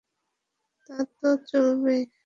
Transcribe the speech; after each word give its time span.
তা 0.89 0.95
তো 1.17 1.29
চাইবেই। 1.49 2.01